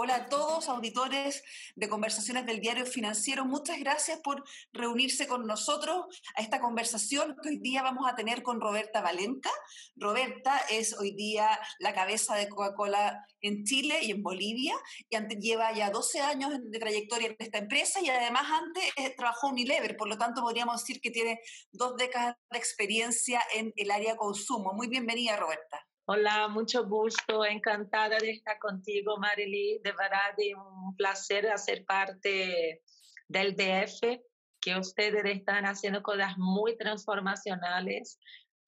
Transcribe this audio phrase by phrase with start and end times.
[0.00, 1.42] Hola a todos, auditores
[1.74, 3.44] de Conversaciones del Diario Financiero.
[3.44, 8.44] Muchas gracias por reunirse con nosotros a esta conversación que hoy día vamos a tener
[8.44, 9.50] con Roberta Valenca.
[9.96, 14.76] Roberta es hoy día la cabeza de Coca-Cola en Chile y en Bolivia
[15.10, 19.16] y antes lleva ya 12 años de trayectoria en esta empresa y además antes eh,
[19.16, 21.40] trabajó en Unilever, por lo tanto podríamos decir que tiene
[21.72, 24.74] dos décadas de experiencia en el área consumo.
[24.74, 25.87] Muy bienvenida, Roberta.
[26.10, 29.78] Hola, mucho gusto, encantada de estar contigo, Marily.
[29.84, 32.82] De verdad, es un placer hacer parte
[33.28, 34.18] del DF,
[34.58, 38.18] que ustedes están haciendo cosas muy transformacionales,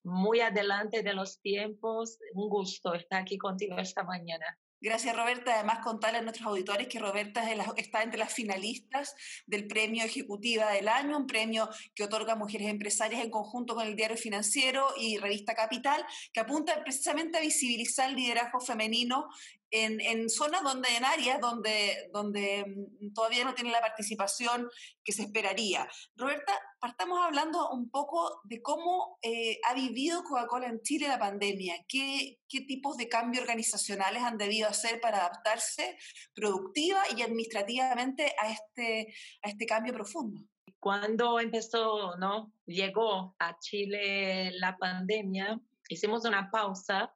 [0.05, 2.19] muy adelante de los tiempos.
[2.35, 4.60] Un gusto estar aquí contigo esta mañana.
[4.83, 5.55] Gracias, Roberta.
[5.55, 7.43] Además, contarle a nuestros auditores que Roberta
[7.77, 9.15] está entre las finalistas
[9.47, 13.95] del Premio Ejecutiva del Año, un premio que otorga Mujeres Empresarias en conjunto con el
[13.95, 16.03] Diario Financiero y Revista Capital,
[16.33, 19.29] que apunta precisamente a visibilizar el liderazgo femenino
[19.71, 24.69] en, zonas donde, en áreas donde, donde mm, todavía no tiene la participación
[25.05, 25.89] que se esperaría.
[26.17, 31.77] Roberta, partamos hablando un poco de cómo eh, ha vivido Coca-Cola en Chile la pandemia,
[31.89, 35.97] qué, qué tipos de cambios organizacionales han debido hacer para adaptarse
[36.35, 40.43] productiva y administrativamente a este, a este cambio profundo.
[40.79, 42.53] Cuando empezó, ¿no?
[42.65, 47.13] Llegó a Chile la pandemia, hicimos una pausa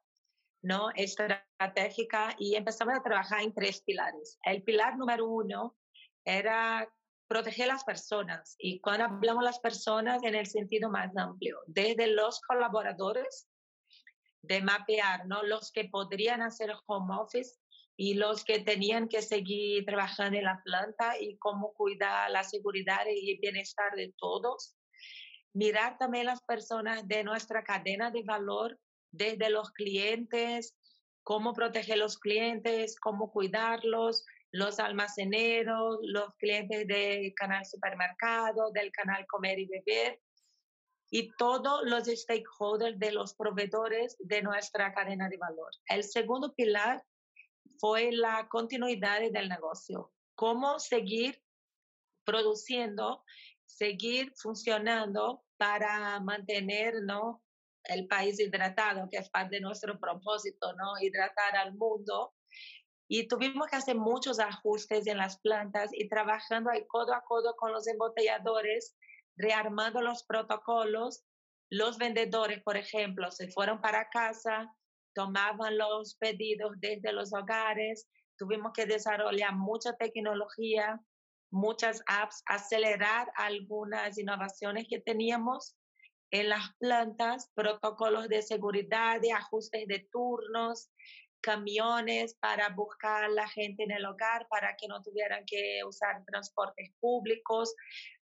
[0.65, 0.89] ¿no?
[0.95, 4.39] estratégica y empezamos a trabajar en tres pilares.
[4.43, 5.77] El pilar número uno
[6.25, 6.91] era
[7.27, 12.41] proteger las personas y cuando hablamos las personas en el sentido más amplio, desde los
[12.41, 13.47] colaboradores,
[14.41, 15.43] de mapear ¿no?
[15.43, 17.57] los que podrían hacer home office
[17.97, 23.05] y los que tenían que seguir trabajando en la planta y cómo cuidar la seguridad
[23.07, 24.75] y el bienestar de todos.
[25.53, 28.79] Mirar también las personas de nuestra cadena de valor
[29.15, 30.75] desde los clientes,
[31.23, 39.25] cómo proteger los clientes, cómo cuidarlos, los almaceneros, los clientes del canal supermercado, del canal
[39.27, 40.21] comer y beber
[41.11, 45.69] y todos los stakeholders de los proveedores de nuestra cadena de valor.
[45.87, 47.03] El segundo pilar
[47.79, 51.41] fue la continuidad del negocio, cómo seguir
[52.23, 53.23] produciendo,
[53.65, 57.44] seguir funcionando para mantener ¿no?
[57.87, 60.93] El país hidratado, que es parte de nuestro propósito, ¿no?
[61.01, 62.33] Hidratar al mundo.
[63.07, 67.55] Y tuvimos que hacer muchos ajustes en las plantas y trabajando ahí codo a codo
[67.55, 68.95] con los embotelladores,
[69.37, 71.23] rearmando los protocolos.
[71.69, 74.73] Los vendedores, por ejemplo, se fueron para casa,
[75.13, 78.07] tomaban los pedidos desde los hogares.
[78.37, 80.99] Tuvimos que desarrollar mucha tecnología,
[81.51, 85.75] muchas apps, acelerar algunas innovaciones que teníamos
[86.39, 90.89] en las plantas, protocolos de seguridad, de ajustes de turnos,
[91.41, 96.25] camiones para buscar a la gente en el hogar para que no tuvieran que usar
[96.25, 97.73] transportes públicos,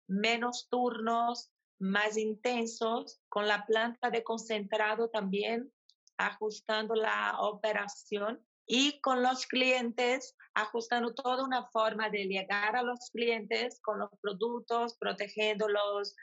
[0.06, 5.70] menos turnos, más intensos, con la planta de concentrado también
[6.16, 13.10] ajustando la operación y con los clientes ajustando toda una forma de llegar a los
[13.12, 16.16] clientes con los productos, protegiéndolos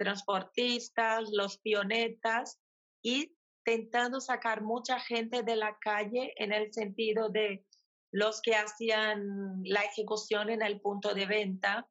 [0.00, 2.58] transportistas, los pionetas
[3.02, 7.66] y intentando sacar mucha gente de la calle en el sentido de
[8.10, 11.86] los que hacían la ejecución en el punto de venta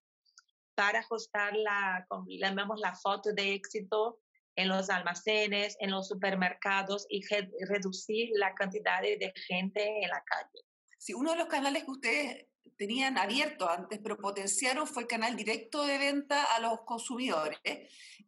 [0.76, 4.20] para ajustar la, llamamos la foto de éxito
[4.56, 7.22] en los almacenes, en los supermercados y
[7.68, 10.66] reducir la cantidad de gente en la calle.
[10.98, 12.48] Si uno de los canales que ustedes
[12.80, 17.60] tenían abierto antes, pero potenciaron fue el canal directo de venta a los consumidores.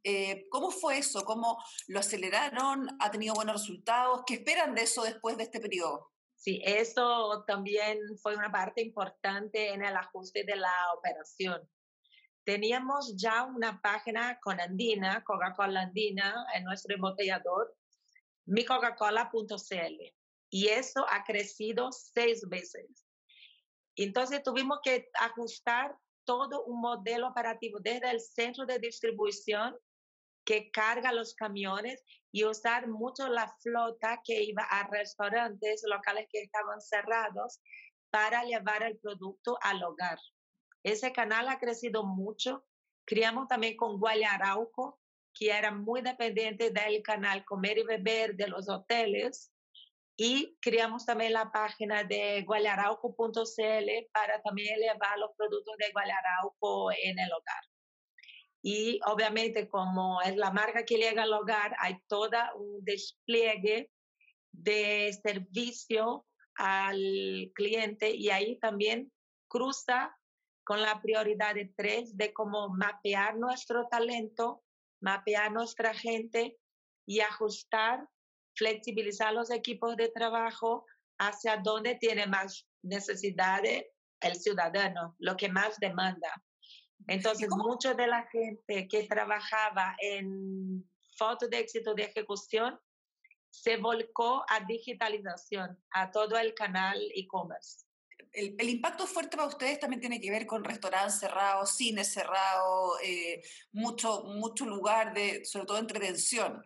[0.03, 1.23] Eh, ¿Cómo fue eso?
[1.23, 1.57] ¿Cómo
[1.88, 2.85] lo aceleraron?
[3.00, 4.23] ¿Ha tenido buenos resultados?
[4.28, 6.11] ¿Qué esperan de eso después de este periodo?
[6.35, 11.61] Sí, eso también fue una parte importante en el ajuste de la operación.
[12.44, 17.73] Teníamos ya una página con Andina, Coca-Cola Andina, en nuestro embotellador,
[18.47, 20.14] micoca-cola.cl.
[20.49, 23.05] Y eso ha crecido seis veces.
[23.96, 25.96] Entonces tuvimos que ajustar
[26.26, 29.76] todo un modelo operativo desde el centro de distribución
[30.46, 36.41] que carga los camiones y usar mucho la flota que iba a restaurantes locales que
[36.41, 37.59] estaban cerrados
[38.09, 40.20] para llevar el producto al hogar.
[40.84, 42.66] Ese canal ha crecido mucho.
[43.05, 44.99] Criamos también con Guayarauco,
[45.34, 49.50] que era muy dependiente del canal Comer y Beber de los hoteles.
[50.17, 57.17] Y creamos también la página de guayarauco.cl para también llevar los productos de Guayarauco en
[57.17, 57.63] el hogar.
[58.61, 63.90] Y obviamente como es la marca que llega al hogar, hay todo un despliegue
[64.52, 66.25] de servicio
[66.55, 69.11] al cliente y ahí también
[69.47, 70.16] cruza
[70.63, 74.63] con la prioridad de tres de cómo mapear nuestro talento,
[75.02, 76.58] mapear nuestra gente
[77.08, 78.08] y ajustar,
[78.61, 80.85] flexibilizar los equipos de trabajo
[81.17, 83.85] hacia donde tiene más necesidades
[84.19, 86.31] el ciudadano, lo que más demanda.
[87.08, 90.87] Entonces, mucha de la gente que trabajaba en
[91.17, 92.79] foto de éxito de ejecución
[93.49, 97.85] se volcó a digitalización, a todo el canal e-commerce.
[98.31, 103.41] El, impacto fuerte para ustedes también tiene que ver con restaurantes cerrados, cines cerrados, eh,
[103.72, 106.63] mucho, mucho lugar de, sobre todo, entretención.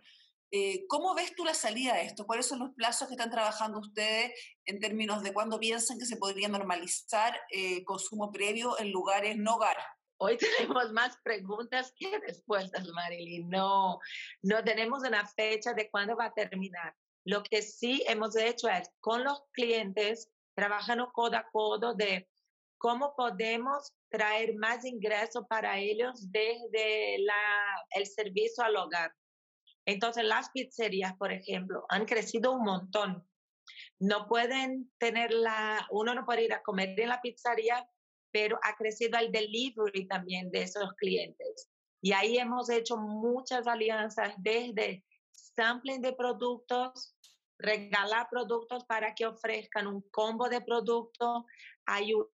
[0.58, 2.26] Eh, ¿Cómo ves tú la salida de esto?
[2.26, 4.32] ¿Cuáles son los plazos que están trabajando ustedes
[4.64, 9.56] en términos de cuándo piensan que se podría normalizar eh, consumo previo en lugares no
[9.56, 9.76] hogar?
[10.16, 13.50] Hoy tenemos más preguntas que respuestas, Marilyn.
[13.50, 14.00] No,
[14.44, 16.96] no tenemos una fecha de cuándo va a terminar.
[17.26, 22.30] Lo que sí hemos hecho es con los clientes, trabajando codo a codo de
[22.78, 27.44] cómo podemos traer más ingresos para ellos desde la,
[27.90, 29.12] el servicio al hogar.
[29.86, 33.28] Entonces, las pizzerías, por ejemplo, han crecido un montón.
[34.00, 37.88] No pueden tener la, uno no puede ir a comer en la pizzería
[38.36, 41.70] pero ha crecido el delivery también de esos clientes.
[42.02, 47.16] Y ahí hemos hecho muchas alianzas desde sampling de productos,
[47.58, 51.46] regalar productos para que ofrezcan un combo de productos,
[51.86, 52.28] ayudar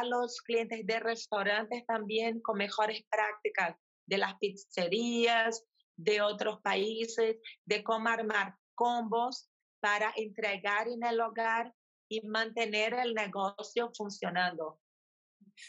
[0.00, 5.64] a los clientes de restaurantes también con mejores prácticas de las pizzerías,
[5.96, 9.48] de otros países, de cómo armar combos
[9.80, 11.72] para entregar en el hogar
[12.08, 14.80] y mantener el negocio funcionando.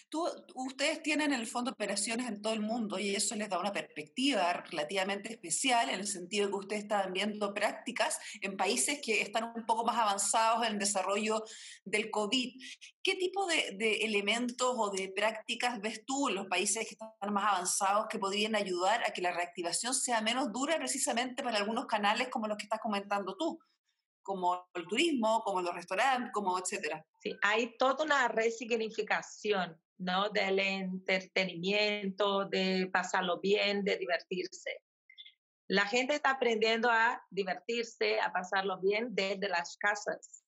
[0.10, 3.60] Tú, ustedes tienen en el fondo operaciones en todo el mundo y eso les da
[3.60, 9.00] una perspectiva relativamente especial en el sentido de que ustedes están viendo prácticas en países
[9.04, 11.44] que están un poco más avanzados en el desarrollo
[11.84, 12.62] del COVID.
[13.04, 17.34] ¿Qué tipo de, de elementos o de prácticas ves tú en los países que están
[17.34, 21.86] más avanzados que podrían ayudar a que la reactivación sea menos dura precisamente para algunos
[21.86, 23.60] canales como los que estás comentando tú?
[24.28, 27.02] Como el turismo, como los restaurantes, como etcétera.
[27.22, 30.30] Sí, hay toda una resignificación, ¿no?
[30.32, 34.84] Del entretenimiento, de pasarlo bien, de divertirse.
[35.70, 40.44] La gente está aprendiendo a divertirse, a pasarlo bien desde las casas,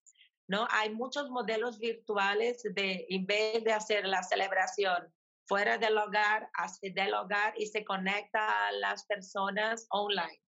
[0.46, 0.68] ¿no?
[0.72, 5.08] Hay muchos modelos virtuales de, en vez de hacer la celebración
[5.46, 10.42] fuera del hogar, hace del hogar y se conecta a las personas online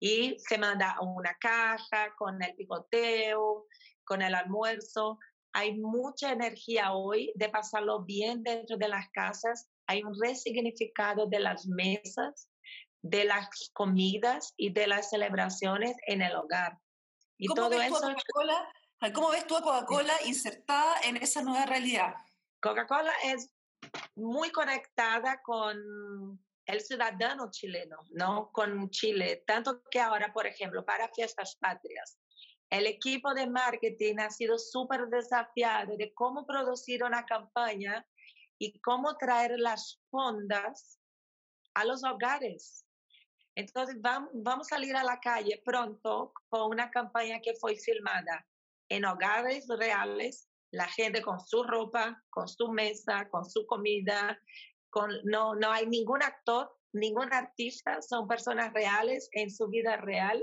[0.00, 3.66] y se manda una caja con el picoteo,
[4.04, 5.18] con el almuerzo.
[5.52, 9.68] Hay mucha energía hoy de pasarlo bien dentro de las casas.
[9.86, 12.48] Hay un resignificado de las mesas,
[13.02, 16.78] de las comidas y de las celebraciones en el hogar.
[17.38, 18.14] Y ¿Cómo todo ves eso.
[19.12, 22.14] ¿Cómo ves tú a Coca-Cola insertada en esa nueva realidad?
[22.60, 23.50] Coca-Cola es
[24.14, 28.50] muy conectada con el ciudadano chileno, ¿no?
[28.52, 29.44] Con Chile.
[29.46, 32.18] Tanto que ahora, por ejemplo, para fiestas patrias,
[32.70, 38.06] el equipo de marketing ha sido súper desafiado de cómo producir una campaña
[38.58, 40.98] y cómo traer las fondas
[41.74, 42.84] a los hogares.
[43.56, 48.46] Entonces vamos, a salir a la calle pronto con una campaña que fue filmada
[48.88, 54.40] en hogares reales, la gente con su ropa, con su mesa, con su comida,
[55.24, 60.42] no, no hay ningún actor, ningún artista, son personas reales en su vida real.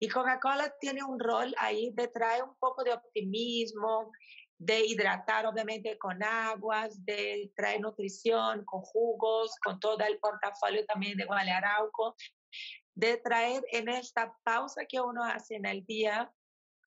[0.00, 4.10] Y Coca-Cola tiene un rol ahí de traer un poco de optimismo,
[4.58, 11.16] de hidratar obviamente con aguas, de traer nutrición con jugos, con todo el portafolio también
[11.16, 12.16] de Guale Arauco,
[12.94, 16.32] de traer en esta pausa que uno hace en el día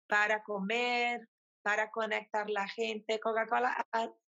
[0.07, 1.27] para comer,
[1.61, 3.19] para conectar la gente.
[3.19, 3.85] Coca-Cola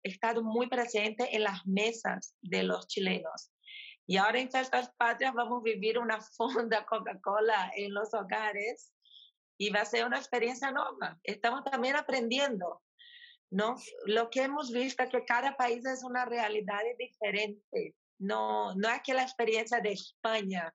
[0.08, 3.52] estado muy presente en las mesas de los chilenos.
[4.06, 8.94] Y ahora en Festas Patrias vamos a vivir una fonda Coca-Cola en los hogares
[9.58, 11.20] y va a ser una experiencia nueva.
[11.24, 12.82] Estamos también aprendiendo,
[13.52, 13.76] ¿no?
[14.06, 17.96] Lo que hemos visto es que cada país es una realidad diferente.
[18.20, 20.74] No, no es que la experiencia de España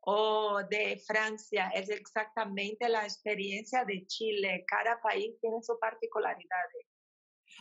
[0.00, 4.64] o de Francia es exactamente la experiencia de Chile.
[4.66, 6.66] Cada país tiene su particularidad.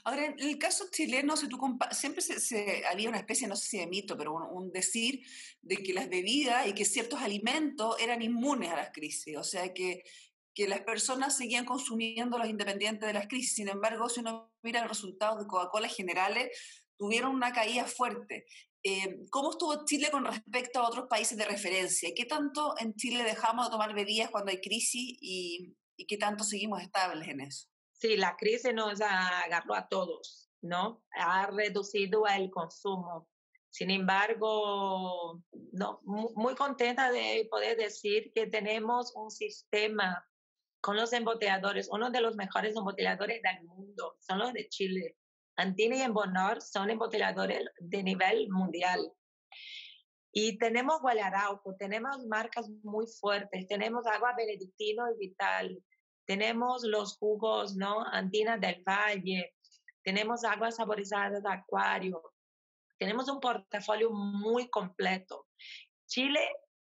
[0.03, 1.59] Ahora, en el caso chileno, si tú
[1.91, 5.25] siempre se, había una especie, no sé si de mito, pero un, decir
[5.61, 9.73] de que las bebidas y que ciertos alimentos eran inmunes a las crisis, o sea,
[9.73, 10.03] que,
[10.53, 13.55] que las personas seguían consumiendo los independientes de las crisis.
[13.55, 16.49] Sin embargo, si uno mira los resultados de Coca-Cola generales,
[16.97, 18.45] tuvieron una caída fuerte.
[18.83, 22.09] Eh, ¿Cómo estuvo Chile con respecto a otros países de referencia?
[22.15, 26.45] ¿Qué tanto en Chile dejamos de tomar bebidas cuando hay crisis y, y qué tanto
[26.45, 27.68] seguimos estables en eso.
[27.99, 31.03] Sí, la crisis nos agarró a todos, ¿no?
[31.11, 33.27] Ha reducido el consumo.
[33.69, 40.25] Sin embargo, no, muy contenta de poder decir que tenemos un sistema
[40.81, 45.17] con los embotelladores, uno de los mejores embotelladores del mundo, son los de Chile.
[45.57, 49.11] Antini y Embonor son embotelladores de nivel mundial.
[50.31, 55.83] Y tenemos Gualarauco, tenemos marcas muy fuertes, tenemos agua benedictino y vital,
[56.29, 58.05] tenemos los jugos, ¿no?
[58.05, 59.55] Andina del Valle,
[60.03, 62.21] tenemos aguas saborizadas de acuario,
[62.99, 65.47] tenemos un portafolio muy completo.
[66.05, 66.47] Chile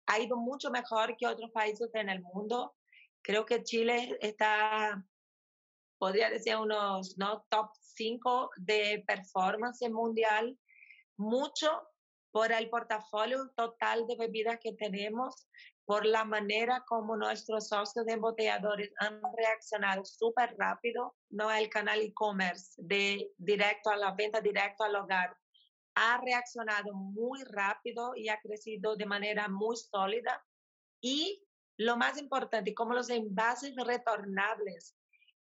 [0.07, 2.75] ha ido mucho mejor que otros países en el mundo.
[3.21, 5.05] Creo que Chile está,
[5.97, 7.45] podría decir, unos ¿no?
[7.47, 10.59] top 5 de performance mundial,
[11.15, 11.81] mucho
[12.31, 15.47] por el portafolio total de bebidas que tenemos,
[15.89, 21.99] por la manera como nuestros socios de embotelladores han reaccionado súper rápido, no el canal
[21.99, 25.35] e-commerce de directo a la venta, directo al hogar,
[25.95, 30.45] ha reaccionado muy rápido y ha crecido de manera muy sólida.
[31.01, 31.43] Y
[31.77, 34.95] lo más importante, como los envases retornables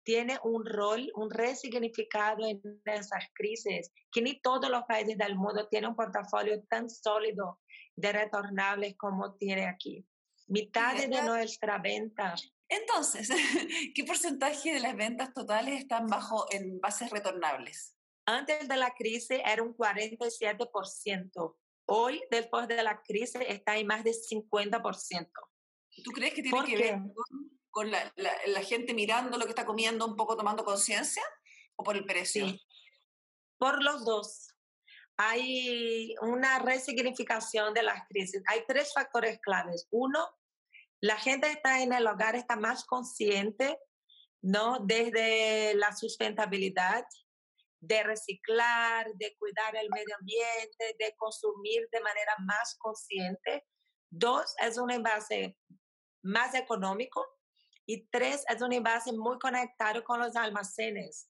[0.04, 5.68] tiene un rol, un resignificado en esas crisis, que ni todos los países del mundo
[5.68, 7.60] tienen un portafolio tan sólido
[7.98, 10.06] de retornables como tiene aquí.
[10.50, 12.36] Mitad de nuestra venta.
[12.68, 13.30] Entonces,
[13.96, 17.96] ¿qué porcentaje de las ventas totales están bajo envases retornables?
[18.26, 21.56] Antes de la crisis era un 47%.
[21.86, 25.30] Hoy, después de la crisis, está en más de 50%.
[26.04, 29.66] ¿Tú crees que tiene que ver con con la, la, gente mirando lo que está
[29.66, 31.24] comiendo, un poco tomando conciencia,
[31.76, 32.48] o por el precio?
[32.48, 32.62] Sí,
[33.58, 34.48] por los dos.
[35.18, 38.42] Hay una resignificación de las crisis.
[38.48, 39.88] Hay tres factores claves.
[39.92, 40.26] Uno,
[41.02, 43.78] la gente está en el hogar, está más consciente,
[44.42, 44.80] ¿no?
[44.80, 47.06] Desde la sustentabilidad,
[47.82, 53.66] de reciclar, de cuidar el medio ambiente, de consumir de manera más consciente.
[54.10, 55.58] Dos, es un envase
[56.24, 57.26] más económico,
[57.86, 61.28] y tres, es un envase muy conectado con los almacenes.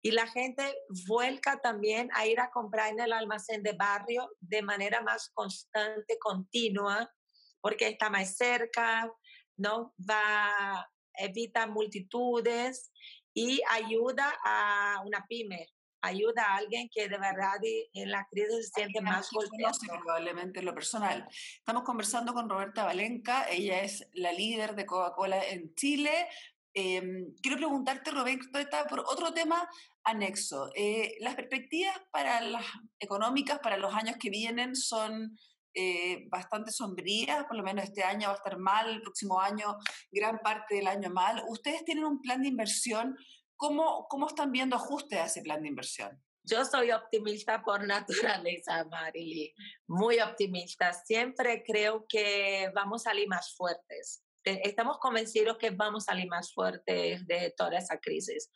[0.00, 0.76] Y la gente
[1.08, 6.18] vuelca también a ir a comprar en el almacén de barrio de manera más constante,
[6.20, 7.12] continua,
[7.60, 9.12] porque está más cerca,
[9.56, 9.94] ¿no?
[10.08, 12.90] Va, evita multitudes
[13.34, 15.68] y ayuda a una pyme,
[16.02, 19.78] ayuda a alguien que de verdad en la crisis se siente más golpeado.
[20.02, 21.28] Probablemente en lo personal.
[21.58, 26.28] Estamos conversando con Roberta Valenca, ella es la líder de Coca-Cola en Chile.
[26.72, 29.68] Em, quiero preguntarte, Roberta, por otro tema
[30.04, 30.70] anexo.
[30.74, 32.64] Eh, las perspectivas para las
[32.98, 35.36] económicas para los años que vienen son
[35.74, 39.76] eh, bastante sombrías, por lo menos este año va a estar mal, el próximo año
[40.10, 41.42] gran parte del año mal.
[41.48, 43.16] ¿Ustedes tienen un plan de inversión
[43.60, 46.18] ¿Cómo, ¿Cómo están viendo ajustes a ese plan de inversión?
[46.42, 49.54] Yo soy optimista por naturaleza, Mari,
[49.86, 50.94] muy optimista.
[50.94, 54.24] Siempre creo que vamos a salir más fuertes.
[54.42, 58.50] Estamos convencidos que vamos a salir más fuertes de toda esa crisis.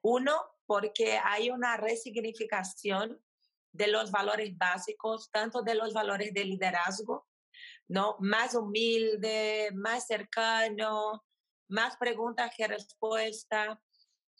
[0.00, 0.32] Uno,
[0.64, 3.22] porque hay una resignificación
[3.76, 7.26] de los valores básicos, tanto de los valores de liderazgo,
[7.88, 8.16] ¿no?
[8.20, 11.24] Más humilde, más cercano,
[11.68, 13.78] más preguntas que respuestas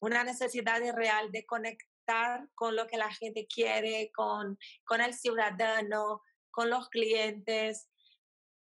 [0.00, 6.23] una necesidad real de conectar con lo que la gente quiere, con, con el ciudadano,
[6.50, 7.88] con los clientes.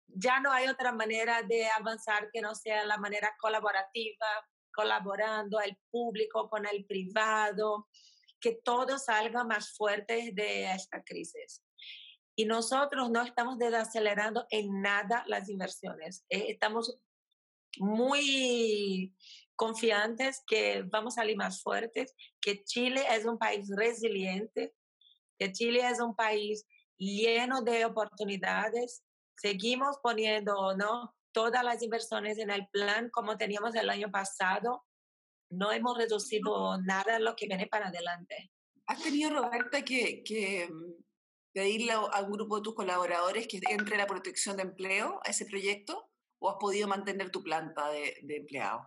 [0.07, 4.27] Ya no hay otra manera de avanzar que no sea la manera colaborativa,
[4.73, 7.89] colaborando el público con el privado,
[8.45, 11.65] que todos salgan más fuertes de esta crisis.
[12.37, 16.27] Y nosotros no estamos desacelerando en nada las inversiones.
[16.29, 17.01] Eh, estamos
[17.79, 19.15] muy
[19.57, 24.75] confiantes que vamos a salir más fuertes, que Chile es un país resiliente,
[25.39, 26.67] que Chile es un país
[26.99, 29.05] lleno de oportunidades.
[29.39, 31.17] Seguimos poniendo ¿no?
[31.33, 34.85] todas las inversiones en el plan como teníamos el año pasado.
[35.57, 38.53] No hemos reducido nada lo que viene para adelante.
[38.87, 41.05] ¿Has tenido, Roberta, que, que mm,
[41.53, 45.47] pedirle a un grupo de tus colaboradores que entre la protección de empleo a ese
[45.47, 46.11] proyecto?
[46.39, 48.87] ¿O has podido mantener tu planta de, de empleados?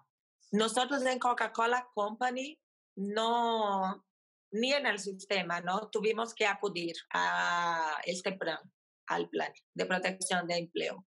[0.52, 2.60] Nosotros en Coca-Cola Company
[2.96, 4.06] no,
[4.52, 5.90] ni en el sistema, ¿no?
[5.90, 8.60] Tuvimos que acudir a este plan,
[9.08, 11.06] al plan de protección de empleo.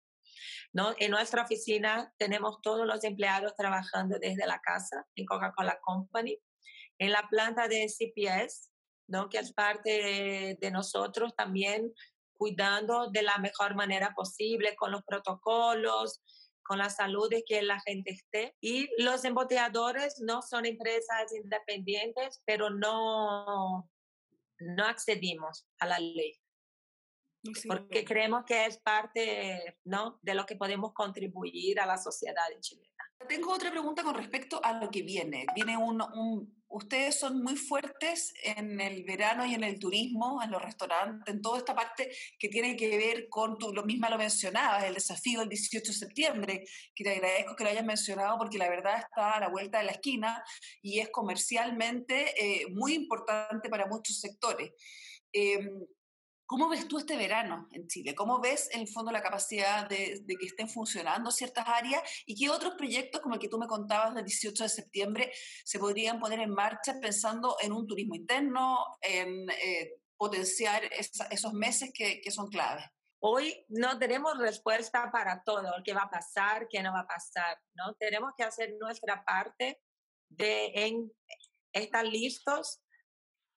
[0.72, 0.94] ¿No?
[0.98, 6.38] En nuestra oficina tenemos todos los empleados trabajando desde la casa en Coca-Cola Company.
[6.98, 8.70] En la planta de CPS,
[9.08, 9.28] ¿no?
[9.28, 11.92] que es parte de nosotros también
[12.40, 16.22] cuidando de la mejor manera posible con los protocolos,
[16.62, 18.56] con la salud de que la gente esté.
[18.62, 23.90] Y los embotelladores no son empresas independientes, pero no,
[24.58, 26.40] no accedimos a la ley.
[27.66, 30.18] Porque creemos que es parte ¿no?
[30.22, 32.88] de lo que podemos contribuir a la sociedad chilena.
[33.28, 35.44] Tengo otra pregunta con respecto a lo que viene.
[35.54, 40.50] Viene un, un, ustedes son muy fuertes en el verano y en el turismo, en
[40.50, 44.18] los restaurantes, en toda esta parte que tiene que ver con, tú lo misma lo
[44.18, 48.58] mencionabas, el desafío del 18 de septiembre, que te agradezco que lo hayas mencionado porque
[48.58, 50.42] la verdad está a la vuelta de la esquina
[50.80, 54.72] y es comercialmente eh, muy importante para muchos sectores.
[55.32, 55.86] Em,
[56.50, 58.12] ¿Cómo ves tú este verano en Chile?
[58.12, 62.50] ¿Cómo ves en el fondo la capacidad de, que estén funcionando ciertas áreas y qué
[62.50, 65.32] otros proyectos como el que tú me contabas del 18 de septiembre
[65.64, 70.82] se podrían poner en marcha pensando en un turismo interno, en eh, potenciar
[71.30, 72.84] esos meses que, que son claves?
[73.20, 77.60] Hoy no tenemos respuesta para todo, qué va a pasar, qué no va a pasar,
[77.74, 77.94] ¿no?
[77.94, 79.80] Tenemos que hacer nuestra parte
[80.28, 81.12] de en,
[81.72, 82.80] estar listos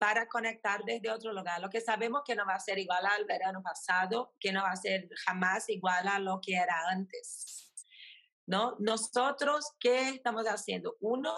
[0.03, 1.61] para conectar desde otro lugar.
[1.61, 4.71] Lo que sabemos que no va a ser igual al verano pasado, que no va
[4.71, 7.71] a ser jamás igual a lo que era antes.
[8.45, 8.75] ¿No?
[8.79, 10.97] Nosotros, ¿qué estamos haciendo?
[10.99, 11.33] Uno,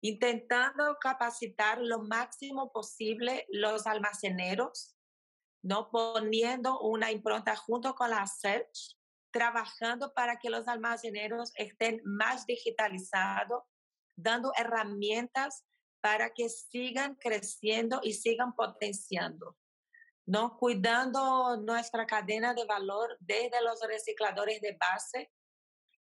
[0.00, 4.96] intentando capacitar lo máximo posible los almaceneros,
[5.62, 5.88] ¿no?
[5.92, 8.98] Poniendo una impronta junto con la Search,
[9.30, 13.62] trabajando para que los almaceneros estén más digitalizados,
[14.16, 15.64] dando herramientas
[16.02, 19.56] para que sigan creciendo y sigan potenciando,
[20.26, 20.58] ¿no?
[20.58, 25.30] Cuidando nuestra cadena de valor desde los recicladores de base,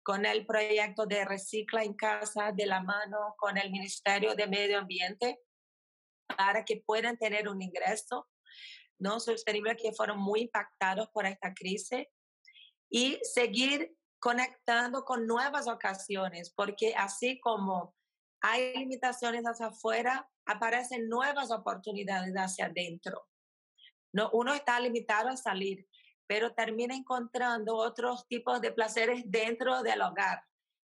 [0.03, 4.79] con el proyecto de Recicla en Casa de la mano con el Ministerio de Medio
[4.79, 5.41] Ambiente,
[6.37, 8.29] para que puedan tener un ingreso
[8.99, 12.07] no sostenible que fueron muy impactados por esta crisis
[12.89, 17.97] y seguir conectando con nuevas ocasiones, porque así como
[18.41, 23.27] hay limitaciones hacia afuera, aparecen nuevas oportunidades hacia adentro.
[24.13, 25.87] No, uno está limitado a salir,
[26.27, 30.43] pero termina encontrando otros tipos de placeres dentro del hogar.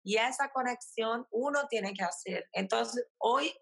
[0.05, 2.49] Y esa conexión uno tiene que hacer.
[2.53, 3.53] Entonces, hoy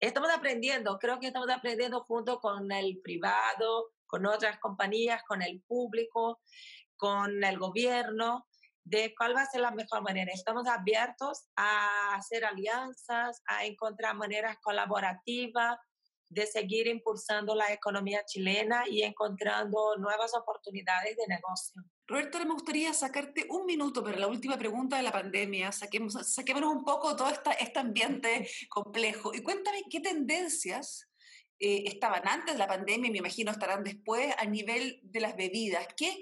[0.00, 5.62] estamos aprendiendo, creo que estamos aprendiendo junto con el privado, con otras compañías, con el
[5.62, 6.40] público,
[6.96, 8.47] con el gobierno,
[8.88, 10.32] de cuál va a ser la mejor manera.
[10.32, 15.78] Estamos abiertos a hacer alianzas, a encontrar maneras colaborativas
[16.30, 21.82] de seguir impulsando la economía chilena y encontrando nuevas oportunidades de negocio.
[22.06, 25.72] Roberto, me gustaría sacarte un minuto para la última pregunta de la pandemia.
[25.72, 31.08] Saquemos, saquémonos un poco todo esta, este ambiente complejo y cuéntame qué tendencias
[31.58, 35.34] eh, estaban antes de la pandemia y me imagino estarán después a nivel de las
[35.36, 35.86] bebidas.
[35.96, 36.16] ¿Qué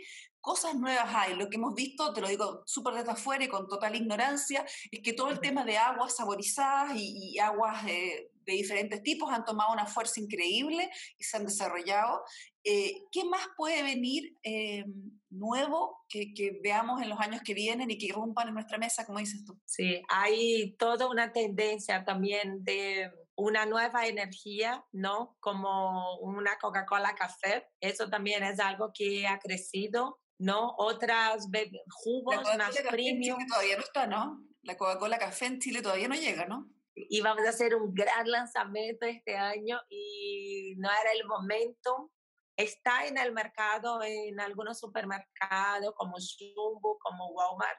[0.46, 1.34] cosas nuevas hay.
[1.34, 5.00] Lo que hemos visto, te lo digo súper desde afuera y con total ignorancia, es
[5.00, 9.86] que todo el tema de aguas saborizadas y, aguas de diferentes tipos han tomado una
[9.86, 12.22] fuerza increíble y se han desarrollado.
[12.62, 14.84] Eh, ¿Qué más puede venir eh,
[15.30, 19.04] nuevo que, que, veamos en los años que vienen y que irrumpan en nuestra mesa,
[19.04, 19.60] como dices tú?
[19.64, 25.36] Sí, hay toda una tendencia también de una nueva energía, ¿no?
[25.40, 27.66] Como una Coca-Cola café.
[27.80, 30.74] Eso también es algo que ha crecido ¿no?
[30.78, 31.48] Otras
[31.90, 33.38] jugos más premium.
[33.46, 34.42] Todavía no está, ¿no?
[34.62, 36.68] La Coca-Cola Café en Chile todavía no llega, ¿no?
[36.94, 42.10] Y vamos a hacer un gran lanzamiento este año y no era el momento.
[42.56, 47.78] Está en el mercado, en algunos supermercados como Jumbo, como Walmart,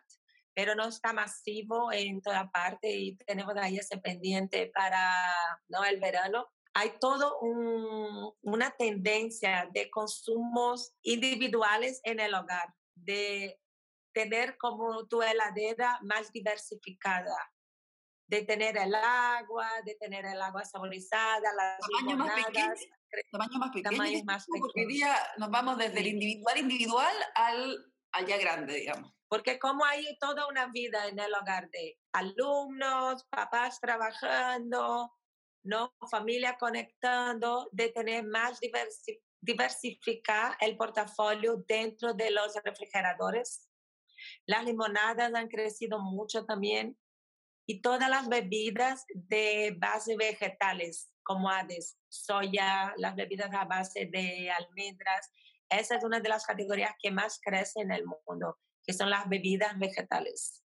[0.53, 5.11] pero no está masivo en toda parte y tenemos ahí ese pendiente para
[5.67, 5.83] ¿no?
[5.83, 7.39] el verano hay todo
[8.43, 13.59] una tendencia de consumos individuales en el hogar, de
[14.13, 17.35] tener como tu heladera más diversificada,
[18.29, 22.73] de tener el agua, de tener el agua saborizada, las tamaño más pequeño,
[23.31, 28.37] tamaño más pequeño, más porque día nos vamos desde el individual individual al, al ya
[28.37, 29.11] grande, digamos.
[29.27, 35.11] Porque como hay toda una vida en el hogar de alumnos, papás trabajando,
[35.67, 35.93] ¿no?
[36.09, 38.59] Familia conectando, de tener más
[39.41, 43.69] diversificar el portafolio dentro de los refrigeradores.
[44.45, 46.97] Las limonadas han crecido mucho también
[47.67, 54.49] y todas las bebidas de base vegetales, como ades, soya, las bebidas a base de
[54.49, 55.31] almendras.
[55.69, 59.27] Esa es una de las categorías que más crece en el mundo, que son las
[59.27, 60.63] bebidas vegetales.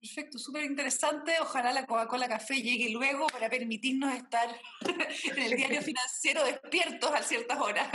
[0.00, 1.32] Perfecto, súper interesante.
[1.40, 4.48] Ojalá la Coca-Cola Café llegue luego para permitirnos estar
[5.36, 7.86] en el diario financiero despiertos a ciertas horas.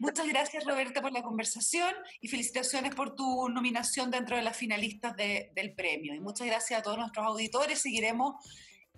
[0.00, 5.14] Muchas gracias, Roberta, por la conversación y felicitaciones por tu nominación dentro de las finalistas
[5.16, 6.14] del premio.
[6.14, 7.78] Y muchas gracias a todos nuestros auditores.
[7.78, 8.34] Seguiremos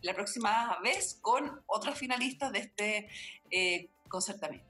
[0.01, 3.09] la próxima vez con otras finalistas de este
[3.51, 4.68] eh, concertamiento.